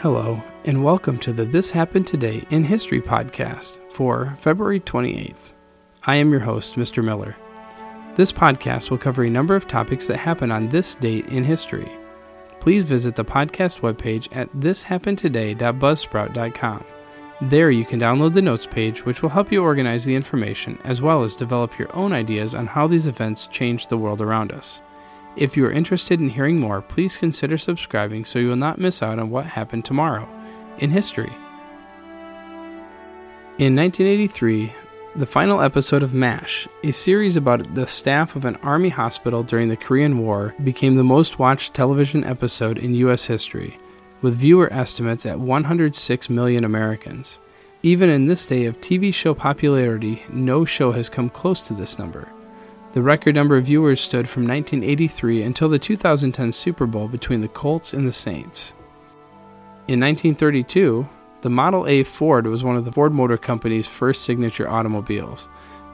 Hello, 0.00 0.42
and 0.66 0.84
welcome 0.84 1.16
to 1.20 1.32
the 1.32 1.46
This 1.46 1.70
Happened 1.70 2.06
Today 2.06 2.46
in 2.50 2.62
History 2.62 3.00
podcast 3.00 3.78
for 3.90 4.36
February 4.40 4.78
28th. 4.78 5.54
I 6.02 6.16
am 6.16 6.30
your 6.30 6.40
host, 6.40 6.74
Mr. 6.74 7.02
Miller. 7.02 7.34
This 8.14 8.30
podcast 8.30 8.90
will 8.90 8.98
cover 8.98 9.24
a 9.24 9.30
number 9.30 9.56
of 9.56 9.66
topics 9.66 10.06
that 10.08 10.18
happen 10.18 10.52
on 10.52 10.68
this 10.68 10.96
date 10.96 11.28
in 11.28 11.44
history. 11.44 11.90
Please 12.60 12.84
visit 12.84 13.16
the 13.16 13.24
podcast 13.24 13.80
webpage 13.80 14.28
at 14.36 14.54
thishappenedtoday.buzzsprout.com. 14.56 16.84
There 17.40 17.70
you 17.70 17.86
can 17.86 17.98
download 17.98 18.34
the 18.34 18.42
notes 18.42 18.66
page, 18.66 19.06
which 19.06 19.22
will 19.22 19.30
help 19.30 19.50
you 19.50 19.62
organize 19.62 20.04
the 20.04 20.14
information 20.14 20.78
as 20.84 21.00
well 21.00 21.22
as 21.22 21.34
develop 21.34 21.78
your 21.78 21.96
own 21.96 22.12
ideas 22.12 22.54
on 22.54 22.66
how 22.66 22.86
these 22.86 23.06
events 23.06 23.46
change 23.46 23.86
the 23.86 23.96
world 23.96 24.20
around 24.20 24.52
us. 24.52 24.82
If 25.36 25.54
you 25.54 25.66
are 25.66 25.70
interested 25.70 26.18
in 26.18 26.30
hearing 26.30 26.58
more, 26.58 26.80
please 26.80 27.18
consider 27.18 27.58
subscribing 27.58 28.24
so 28.24 28.38
you 28.38 28.48
will 28.48 28.56
not 28.56 28.78
miss 28.78 29.02
out 29.02 29.18
on 29.18 29.28
what 29.28 29.44
happened 29.44 29.84
tomorrow 29.84 30.26
in 30.78 30.90
history. 30.90 31.32
In 33.58 33.76
1983, 33.76 34.72
the 35.16 35.26
final 35.26 35.60
episode 35.60 36.02
of 36.02 36.14
MASH, 36.14 36.66
a 36.84 36.90
series 36.90 37.36
about 37.36 37.74
the 37.74 37.86
staff 37.86 38.34
of 38.34 38.46
an 38.46 38.56
army 38.56 38.88
hospital 38.88 39.42
during 39.42 39.68
the 39.68 39.76
Korean 39.76 40.18
War, 40.18 40.54
became 40.64 40.96
the 40.96 41.04
most 41.04 41.38
watched 41.38 41.74
television 41.74 42.24
episode 42.24 42.78
in 42.78 42.94
U.S. 42.94 43.26
history, 43.26 43.78
with 44.22 44.36
viewer 44.36 44.72
estimates 44.72 45.26
at 45.26 45.38
106 45.38 46.30
million 46.30 46.64
Americans. 46.64 47.38
Even 47.82 48.08
in 48.08 48.26
this 48.26 48.46
day 48.46 48.64
of 48.64 48.80
TV 48.80 49.12
show 49.12 49.34
popularity, 49.34 50.22
no 50.30 50.64
show 50.64 50.92
has 50.92 51.10
come 51.10 51.28
close 51.28 51.60
to 51.62 51.74
this 51.74 51.98
number. 51.98 52.30
The 52.96 53.02
record 53.02 53.34
number 53.34 53.58
of 53.58 53.66
viewers 53.66 54.00
stood 54.00 54.26
from 54.26 54.48
1983 54.48 55.42
until 55.42 55.68
the 55.68 55.78
2010 55.78 56.50
Super 56.50 56.86
Bowl 56.86 57.08
between 57.08 57.42
the 57.42 57.48
Colts 57.48 57.92
and 57.92 58.06
the 58.06 58.10
Saints. 58.10 58.72
In 59.86 60.00
1932, 60.00 61.06
the 61.42 61.50
Model 61.50 61.86
A 61.86 62.04
Ford 62.04 62.46
was 62.46 62.64
one 62.64 62.74
of 62.74 62.86
the 62.86 62.92
Ford 62.92 63.12
Motor 63.12 63.36
Company's 63.36 63.86
first 63.86 64.22
signature 64.22 64.66
automobiles. 64.66 65.46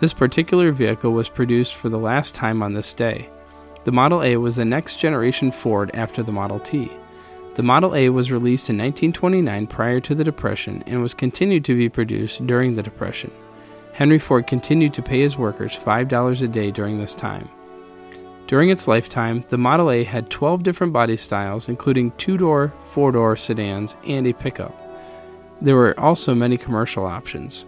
This 0.00 0.12
particular 0.12 0.72
vehicle 0.72 1.12
was 1.12 1.28
produced 1.28 1.76
for 1.76 1.88
the 1.88 2.00
last 2.00 2.34
time 2.34 2.64
on 2.64 2.74
this 2.74 2.92
day. 2.92 3.30
The 3.84 3.92
Model 3.92 4.24
A 4.24 4.36
was 4.36 4.56
the 4.56 4.64
next 4.64 4.96
generation 4.96 5.52
Ford 5.52 5.92
after 5.94 6.24
the 6.24 6.32
Model 6.32 6.58
T. 6.58 6.90
The 7.54 7.62
Model 7.62 7.94
A 7.94 8.08
was 8.08 8.32
released 8.32 8.70
in 8.70 8.76
1929 8.76 9.68
prior 9.68 10.00
to 10.00 10.16
the 10.16 10.24
Depression 10.24 10.82
and 10.88 11.00
was 11.00 11.14
continued 11.14 11.64
to 11.66 11.76
be 11.76 11.88
produced 11.88 12.44
during 12.44 12.74
the 12.74 12.82
Depression. 12.82 13.30
Henry 13.98 14.18
Ford 14.20 14.46
continued 14.46 14.94
to 14.94 15.02
pay 15.02 15.18
his 15.18 15.36
workers 15.36 15.76
$5 15.76 16.40
a 16.40 16.46
day 16.46 16.70
during 16.70 17.00
this 17.00 17.16
time. 17.16 17.48
During 18.46 18.70
its 18.70 18.86
lifetime, 18.86 19.42
the 19.48 19.58
Model 19.58 19.90
A 19.90 20.04
had 20.04 20.30
12 20.30 20.62
different 20.62 20.92
body 20.92 21.16
styles, 21.16 21.68
including 21.68 22.12
two 22.12 22.38
door, 22.38 22.72
four 22.92 23.10
door 23.10 23.36
sedans, 23.36 23.96
and 24.06 24.24
a 24.28 24.32
pickup. 24.32 24.72
There 25.60 25.74
were 25.74 25.98
also 25.98 26.32
many 26.32 26.56
commercial 26.56 27.06
options. 27.06 27.64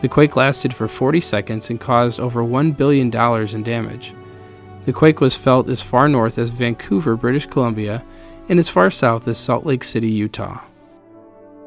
The 0.03 0.09
quake 0.09 0.37
lasted 0.37 0.75
for 0.75 0.89
40 0.89 1.21
seconds 1.21 1.71
and 1.71 1.81
caused 1.81 2.21
over 2.21 2.43
$1 2.43 2.77
billion 2.77 3.07
in 3.07 3.63
damage. 3.63 4.13
The 4.85 4.93
quake 4.93 5.21
was 5.21 5.35
felt 5.35 5.69
as 5.69 5.83
far 5.83 6.09
north 6.09 6.39
as 6.39 6.51
Vancouver, 6.51 7.17
British 7.17 7.47
Columbia, 7.47 8.05
and 8.49 8.59
as 8.59 8.69
far 8.69 8.91
south 8.91 9.27
as 9.27 9.39
Salt 9.39 9.65
Lake 9.65 9.83
City, 9.83 10.09
Utah. 10.09 10.61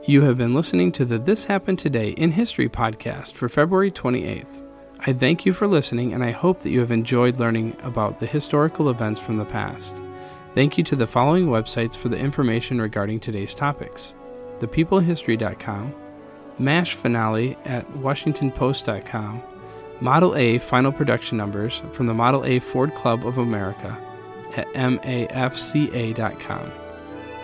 You 0.10 0.22
have 0.24 0.40
been 0.40 0.56
listening 0.56 0.92
to 0.94 1.06
the 1.06 1.20
This 1.20 1.46
Happened 1.46 1.78
Today 1.78 2.10
in 2.10 2.32
History 2.32 2.68
podcast 2.68 3.34
for 3.34 3.48
February 3.48 3.92
28th. 3.92 4.66
I 5.06 5.14
thank 5.14 5.46
you 5.46 5.54
for 5.54 5.68
listening 5.68 6.16
and 6.16 6.24
I 6.24 6.32
hope 6.32 6.64
that 6.64 6.72
you 6.72 6.80
have 6.80 6.90
enjoyed 6.90 7.40
learning 7.40 7.78
about 7.84 8.18
the 8.18 8.26
historical 8.26 8.90
events 8.90 9.20
from 9.20 9.38
the 9.38 9.46
past. 9.46 9.96
Thank 10.56 10.80
you 10.80 10.84
to 10.86 10.96
the 10.96 11.06
following 11.06 11.46
websites 11.46 11.96
for 11.96 12.10
the 12.10 12.18
information 12.18 12.82
regarding 12.82 13.20
today's 13.20 13.54
topics 13.54 14.16
thepeoplehistory.com, 14.58 15.94
MASH 16.58 16.96
finale 16.96 17.56
at 17.66 17.88
washingtonpost.com, 17.94 19.44
Model 20.02 20.36
A 20.36 20.58
final 20.58 20.92
production 20.92 21.38
numbers 21.38 21.84
from 21.92 22.08
the 22.08 22.16
Model 22.16 22.44
A 22.46 22.58
Ford 22.58 22.96
Club 22.96 23.28
of 23.28 23.38
America 23.38 23.96
at 24.56 24.66
mafca.com. 24.74 26.72